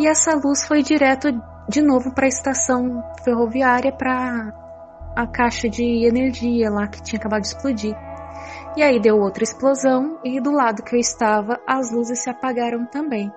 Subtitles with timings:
[0.00, 1.28] e essa luz foi direto
[1.68, 4.50] de novo para a estação ferroviária para
[5.14, 7.94] a caixa de energia lá que tinha acabado de explodir.
[8.78, 12.86] E aí deu outra explosão e do lado que eu estava as luzes se apagaram
[12.86, 13.30] também.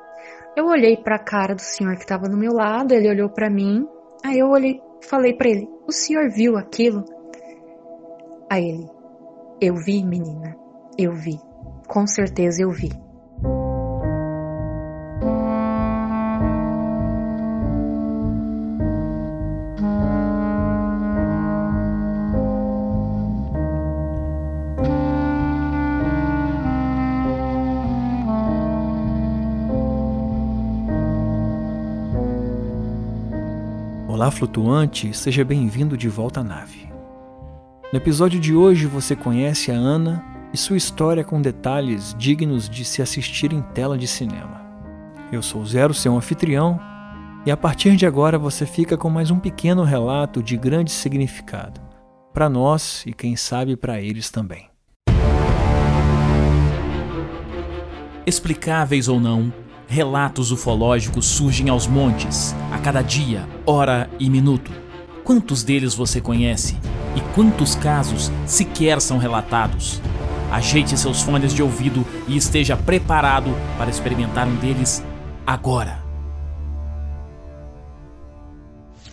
[0.55, 3.49] Eu olhei para a cara do senhor que estava no meu lado, ele olhou para
[3.49, 3.85] mim.
[4.23, 7.03] Aí eu olhei, falei para ele: "O senhor viu aquilo?"
[8.49, 8.89] Aí ele:
[9.59, 10.55] "Eu vi, menina.
[10.97, 11.37] Eu vi.
[11.89, 13.02] Com certeza eu vi."
[34.23, 36.89] Olá, flutuante, seja bem-vindo de volta à nave.
[37.91, 42.85] No episódio de hoje você conhece a Ana e sua história com detalhes dignos de
[42.85, 44.61] se assistir em tela de cinema.
[45.29, 46.79] Eu sou Zero, seu anfitrião,
[47.45, 51.81] e a partir de agora você fica com mais um pequeno relato de grande significado,
[52.33, 54.69] para nós e quem sabe para eles também.
[58.25, 59.51] Explicáveis ou não,
[59.93, 64.69] Relatos ufológicos surgem aos montes, cada dia, hora e minuto.
[65.23, 66.77] Quantos deles você conhece?
[67.15, 70.01] E quantos casos sequer são relatados?
[70.51, 75.01] Ajeite seus fones de ouvido e esteja preparado para experimentar um deles
[75.47, 76.03] agora.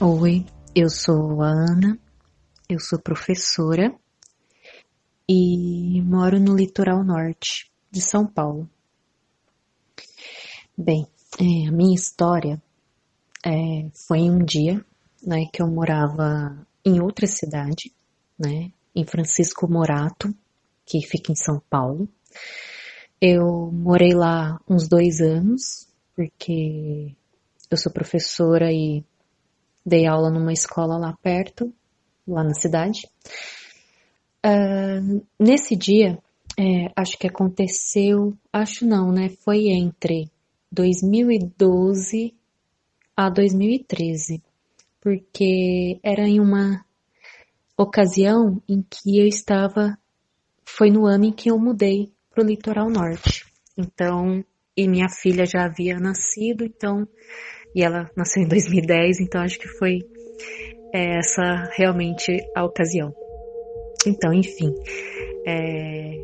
[0.00, 1.96] Oi, eu sou a Ana,
[2.68, 3.94] eu sou professora
[5.28, 8.68] e moro no litoral norte de São Paulo.
[10.76, 11.06] Bem,
[11.38, 12.60] é, a minha história
[13.44, 14.84] é, foi um dia
[15.24, 17.92] né, que eu morava em outra cidade,
[18.38, 20.34] né, em Francisco Morato,
[20.84, 22.08] que fica em São Paulo.
[23.20, 25.86] Eu morei lá uns dois anos,
[26.16, 27.14] porque
[27.70, 29.04] eu sou professora e
[29.84, 31.72] dei aula numa escola lá perto,
[32.26, 33.06] lá na cidade.
[34.44, 36.18] Uh, nesse dia,
[36.58, 39.28] é, acho que aconteceu, acho não, né?
[39.44, 40.30] Foi entre
[40.72, 42.34] 2012
[43.26, 44.42] a 2013,
[44.98, 46.82] porque era em uma
[47.76, 49.98] ocasião em que eu estava,
[50.64, 53.44] foi no ano em que eu mudei para o litoral norte.
[53.76, 54.42] Então,
[54.74, 57.06] e minha filha já havia nascido, então,
[57.74, 59.98] e ela nasceu em 2010, então acho que foi
[60.94, 63.14] é, essa realmente a ocasião.
[64.06, 64.74] Então, enfim,
[65.46, 66.16] é,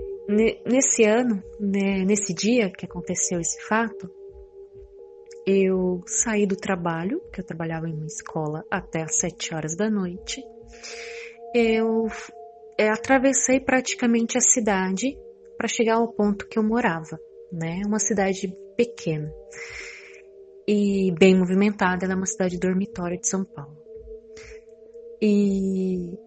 [0.64, 4.10] nesse ano, né, nesse dia que aconteceu esse fato,
[5.46, 9.88] eu saí do trabalho, que eu trabalhava em uma escola até às sete horas da
[9.88, 10.42] noite.
[11.54, 12.08] Eu
[12.76, 15.16] é, atravessei praticamente a cidade
[15.56, 17.18] para chegar ao ponto que eu morava,
[17.52, 17.80] né?
[17.86, 19.32] Uma cidade pequena
[20.66, 23.76] e bem movimentada, ela é uma cidade dormitória de São Paulo.
[25.22, 26.18] E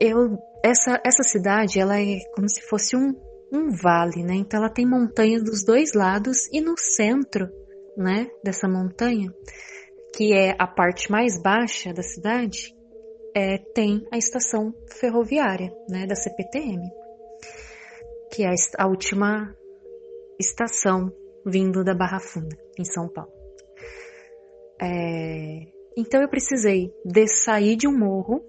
[0.00, 3.14] eu essa essa cidade, ela é como se fosse um
[3.50, 4.34] um vale, né?
[4.34, 7.48] Então ela tem montanhas dos dois lados e no centro
[7.98, 9.34] né, dessa montanha,
[10.14, 12.72] que é a parte mais baixa da cidade,
[13.34, 16.80] é, tem a estação ferroviária, né, da CPTM,
[18.32, 19.52] que é a, última
[20.38, 21.12] estação
[21.44, 23.32] vindo da Barra Funda, em São Paulo.
[24.80, 25.66] É,
[25.96, 28.44] então eu precisei de sair de um morro,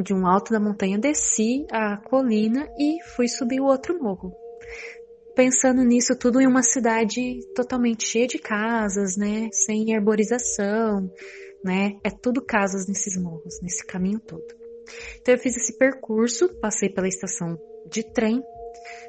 [0.00, 4.45] de um alto da montanha, desci a colina e fui subir o outro morro
[5.36, 9.50] pensando nisso tudo em uma cidade totalmente cheia de casas, né?
[9.52, 11.12] Sem arborização,
[11.62, 12.00] né?
[12.02, 14.46] É tudo casas nesses morros, nesse caminho todo.
[15.20, 17.58] Então eu fiz esse percurso, passei pela estação
[17.90, 18.42] de trem,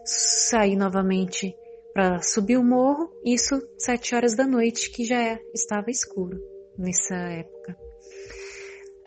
[0.03, 1.55] saí novamente
[1.93, 6.37] para subir o morro, isso sete horas da noite, que já é, estava escuro
[6.77, 7.75] nessa época.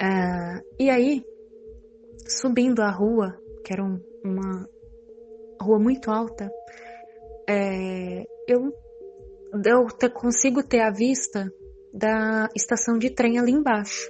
[0.01, 1.23] Uh, e aí,
[2.27, 4.67] subindo a rua, que era um, uma
[5.61, 6.51] rua muito alta,
[7.51, 8.73] é, eu,
[9.65, 11.53] eu te, consigo ter a vista
[11.93, 14.09] da estação de trem ali embaixo.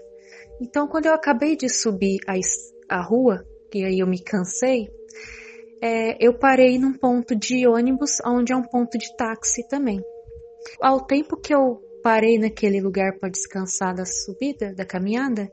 [0.60, 2.34] Então, quando eu acabei de subir a,
[2.94, 3.42] a rua,
[3.74, 4.90] e aí eu me cansei,
[5.82, 10.04] é, eu parei num ponto de ônibus, onde é um ponto de táxi também.
[10.78, 15.50] Ao tempo que eu parei naquele lugar para descansar da subida, da caminhada,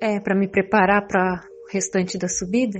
[0.00, 2.78] é, para me preparar para o restante da subida,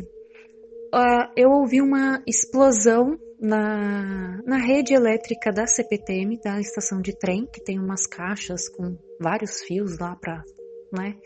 [0.95, 7.45] uh, eu ouvi uma explosão na, na rede elétrica da CPTM, da estação de trem,
[7.45, 10.45] que tem umas caixas com vários fios lá para,
[10.93, 11.17] né,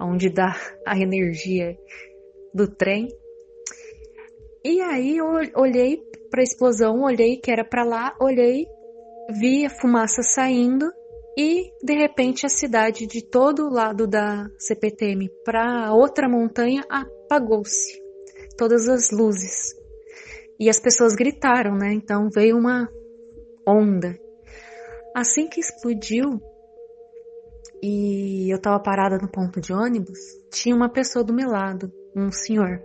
[0.00, 0.56] onde dá
[0.86, 1.76] a energia
[2.54, 3.08] do trem.
[4.64, 8.66] E aí eu olhei para a explosão, olhei que era para lá, olhei,
[9.38, 10.90] vi a fumaça saindo
[11.36, 18.02] e de repente a cidade de todo o lado da CPTM para outra montanha apagou-se.
[18.56, 19.77] Todas as luzes.
[20.58, 21.92] E as pessoas gritaram, né?
[21.92, 22.88] Então veio uma
[23.66, 24.18] onda.
[25.14, 26.40] Assim que explodiu
[27.82, 30.18] e eu estava parada no ponto de ônibus,
[30.50, 32.82] tinha uma pessoa do meu lado, um senhor.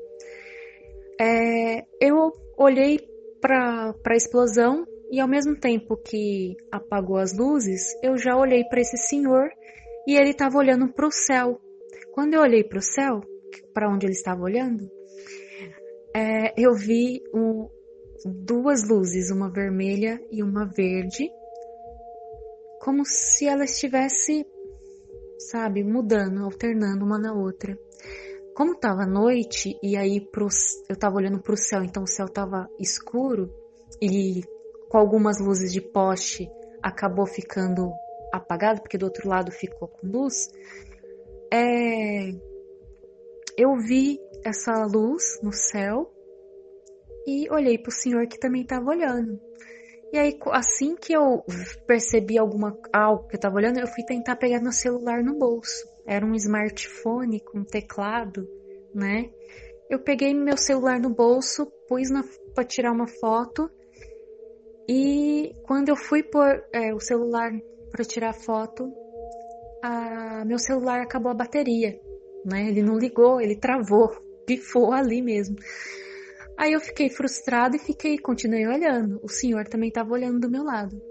[1.19, 2.99] É, eu olhei
[3.41, 8.81] para a explosão e ao mesmo tempo que apagou as luzes, eu já olhei para
[8.81, 9.49] esse senhor
[10.07, 11.59] e ele estava olhando para o céu.
[12.13, 13.21] Quando eu olhei para o céu,
[13.73, 14.89] para onde ele estava olhando,
[16.15, 17.68] é, eu vi um,
[18.25, 21.30] duas luzes, uma vermelha e uma verde,
[22.80, 24.45] como se ela estivesse,
[25.39, 27.77] sabe, mudando, alternando uma na outra.
[28.56, 30.48] Como estava noite e aí pro,
[30.88, 33.51] eu estava olhando para o céu, então o céu estava escuro
[34.01, 34.44] e
[34.89, 36.48] com algumas luzes de poste
[36.81, 37.92] acabou ficando
[38.31, 40.51] apagado, porque do outro lado ficou com luz.
[41.51, 42.31] É,
[43.57, 46.12] eu vi essa luz no céu
[47.25, 49.40] e olhei para o senhor que também estava olhando.
[50.12, 51.44] E aí, assim que eu
[51.88, 55.88] percebi alguma algo que eu estava olhando, eu fui tentar pegar meu celular no bolso.
[56.06, 58.48] Era um smartphone com teclado,
[58.94, 59.31] né?
[59.90, 62.10] Eu peguei meu celular no bolso, pus
[62.54, 63.69] para tirar uma foto.
[64.88, 67.51] E quando eu fui pôr é, o celular
[67.92, 68.94] para tirar foto,
[69.81, 72.00] a, meu celular acabou a bateria,
[72.45, 72.68] né?
[72.68, 74.12] Ele não ligou, ele travou,
[74.45, 75.56] pifou ali mesmo.
[76.57, 79.19] Aí eu fiquei frustrada e fiquei, continuei olhando.
[79.24, 81.01] O senhor também estava olhando do meu lado.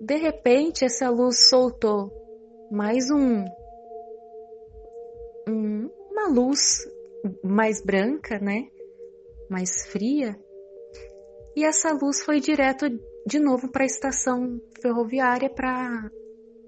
[0.00, 2.10] De repente, essa luz soltou
[2.70, 3.44] mais um,
[5.48, 6.84] um uma luz
[7.44, 8.68] mais branca, né?
[9.48, 10.36] Mais fria.
[11.54, 12.86] E essa luz foi direto
[13.26, 16.10] de novo para a estação ferroviária para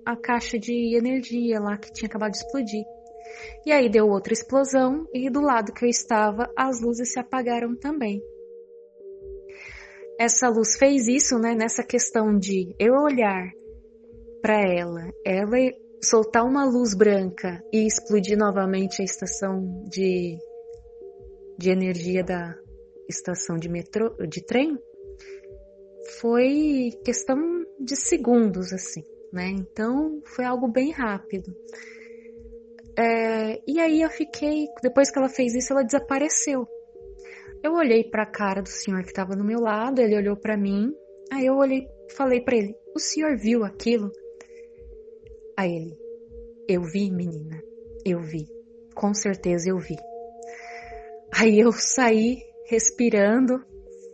[0.07, 2.85] a caixa de energia lá que tinha acabado de explodir.
[3.65, 7.77] E aí deu outra explosão e do lado que eu estava as luzes se apagaram
[7.77, 8.23] também.
[10.19, 13.51] Essa luz fez isso, né, nessa questão de eu olhar
[14.43, 15.57] para ela, ela
[16.03, 20.37] soltar uma luz branca e explodir novamente a estação de,
[21.59, 22.55] de energia da
[23.09, 24.79] estação de metrô, de trem,
[26.21, 27.39] foi questão
[27.79, 29.03] de segundos, assim,
[29.33, 29.49] né?
[29.49, 31.53] Então foi algo bem rápido.
[32.99, 36.67] É, e aí eu fiquei, depois que ela fez isso, ela desapareceu.
[37.63, 40.57] Eu olhei para a cara do senhor que estava do meu lado, ele olhou para
[40.57, 40.93] mim,
[41.31, 44.11] aí eu olhei, falei para ele: "O senhor viu aquilo?"
[45.57, 45.99] Aí ele:
[46.67, 47.63] "Eu vi, menina.
[48.05, 48.47] Eu vi.
[48.95, 49.97] Com certeza eu vi."
[51.33, 53.63] Aí eu saí respirando,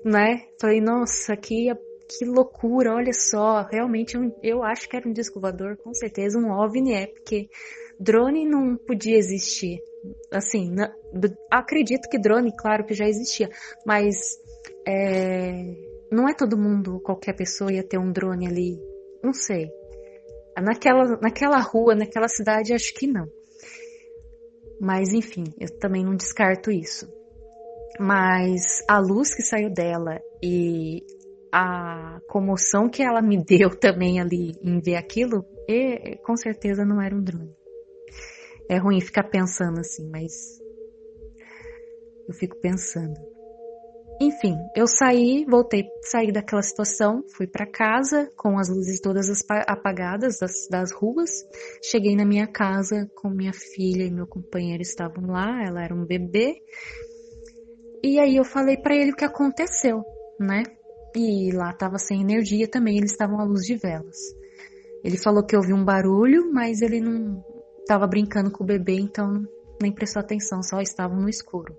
[0.04, 0.44] né?
[0.60, 1.70] Falei: "Nossa, que
[2.08, 6.38] que loucura, olha só, realmente eu, eu acho que era um disco voador, com certeza
[6.38, 7.48] um OVNI é, porque
[7.98, 9.80] drone não podia existir.
[10.30, 10.74] Assim,
[11.50, 13.48] acredito que drone, claro que já existia,
[13.84, 14.16] mas
[14.86, 15.74] é,
[16.10, 18.80] não é todo mundo, qualquer pessoa ia ter um drone ali.
[19.22, 19.68] Não sei.
[20.56, 23.26] Naquela, naquela rua, naquela cidade, acho que não.
[24.80, 27.08] Mas enfim, eu também não descarto isso.
[27.98, 31.02] Mas a luz que saiu dela e
[31.52, 37.00] a comoção que ela me deu também ali em ver aquilo, e, com certeza não
[37.00, 37.55] era um drone.
[38.68, 40.32] É ruim ficar pensando assim, mas
[42.28, 43.14] eu fico pensando.
[44.20, 49.26] Enfim, eu saí, voltei, saí daquela situação, fui para casa com as luzes todas
[49.66, 51.30] apagadas das, das ruas.
[51.84, 56.06] Cheguei na minha casa com minha filha e meu companheiro estavam lá, ela era um
[56.06, 56.54] bebê.
[58.02, 60.02] E aí eu falei para ele o que aconteceu,
[60.40, 60.62] né?
[61.14, 64.16] E lá tava sem energia também, eles estavam à luz de velas.
[65.04, 67.44] Ele falou que ouviu um barulho, mas ele não,
[67.86, 69.44] estava brincando com o bebê, então
[69.80, 71.76] nem prestou atenção, só estavam no escuro.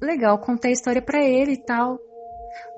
[0.00, 1.98] Legal, contei a história para ele e tal.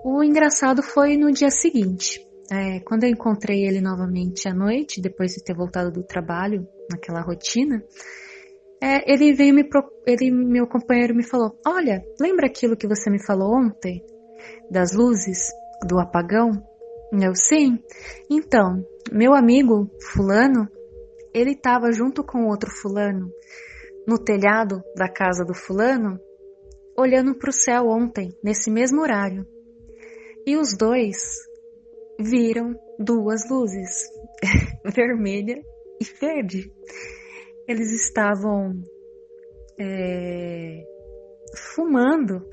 [0.04, 2.24] O engraçado foi no dia seguinte.
[2.50, 7.20] É, quando eu encontrei ele novamente à noite, depois de ter voltado do trabalho, naquela
[7.20, 7.82] rotina,
[8.82, 9.68] é, ele veio me
[10.06, 14.02] ele meu companheiro me falou: "Olha, lembra aquilo que você me falou ontem
[14.70, 15.50] das luzes
[15.86, 16.50] do apagão?"
[17.12, 17.78] Eu sim.
[18.30, 20.68] Então, meu amigo fulano
[21.32, 23.30] ele estava junto com outro fulano
[24.06, 26.18] no telhado da casa do fulano,
[26.96, 29.46] olhando para o céu ontem, nesse mesmo horário.
[30.46, 31.16] E os dois
[32.18, 34.08] viram duas luzes,
[34.84, 35.62] vermelha
[36.00, 36.72] e verde.
[37.68, 38.82] Eles estavam
[39.78, 40.82] é,
[41.74, 42.44] fumando,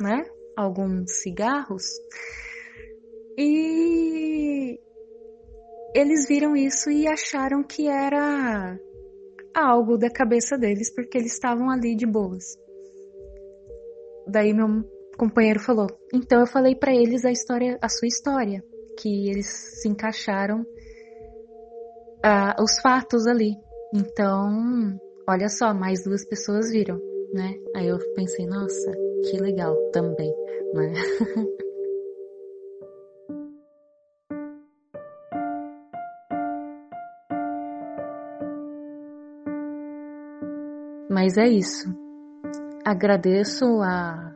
[0.00, 0.24] né?
[0.56, 1.84] Alguns cigarros.
[3.38, 4.80] E
[5.96, 8.78] eles viram isso e acharam que era
[9.54, 12.44] algo da cabeça deles, porque eles estavam ali de boas.
[14.26, 14.84] Daí meu
[15.16, 18.62] companheiro falou: "Então eu falei para eles a história, a sua história,
[18.98, 19.46] que eles
[19.80, 23.56] se encaixaram uh, os fatos ali.
[23.94, 27.00] Então, olha só, mais duas pessoas viram,
[27.32, 27.54] né?
[27.74, 28.92] Aí eu pensei, nossa,
[29.30, 30.30] que legal também,
[30.74, 30.92] né?
[41.26, 41.92] Mas é isso.
[42.84, 44.32] Agradeço a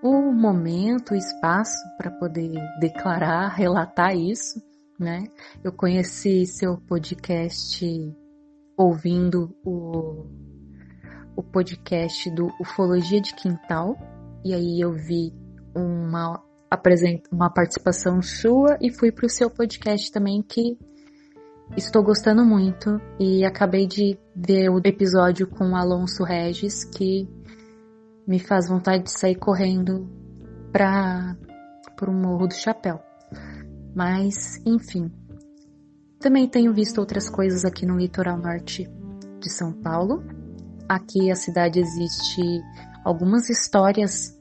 [0.00, 4.62] o momento, o espaço para poder declarar, relatar isso,
[4.96, 5.24] né?
[5.64, 7.84] Eu conheci seu podcast
[8.76, 10.26] ouvindo o,
[11.34, 13.96] o podcast do Ufologia de Quintal,
[14.44, 15.34] e aí eu vi
[15.74, 16.40] uma,
[17.32, 20.78] uma participação sua e fui para o seu podcast também que
[21.76, 27.28] estou gostando muito e acabei de ver o episódio com Alonso Regis que
[28.26, 30.08] me faz vontade de sair correndo
[30.72, 31.36] para
[32.06, 33.00] o Morro do Chapéu.
[33.94, 35.10] Mas, enfim.
[36.18, 38.88] Também tenho visto outras coisas aqui no litoral norte
[39.40, 40.22] de São Paulo.
[40.88, 42.42] Aqui a cidade existe
[43.04, 44.38] algumas histórias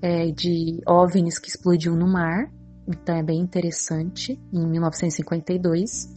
[0.00, 2.50] é, de OVNIs que explodiu no mar,
[2.88, 6.12] então é bem interessante, em 1952.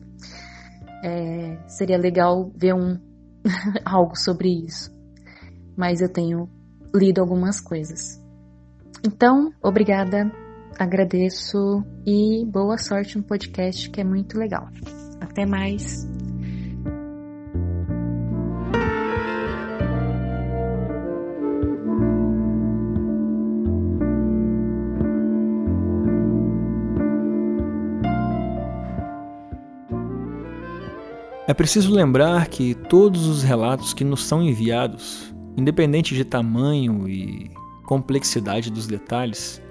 [1.07, 2.99] É, seria legal ver um
[3.85, 4.91] algo sobre isso,
[5.77, 6.49] mas eu tenho
[6.95, 8.19] lido algumas coisas.
[9.05, 10.31] Então, obrigada,
[10.79, 14.67] agradeço e boa sorte no podcast que é muito legal.
[15.21, 16.14] Até mais!
[31.47, 37.51] É preciso lembrar que todos os relatos que nos são enviados, independente de tamanho e
[37.85, 39.61] complexidade dos detalhes,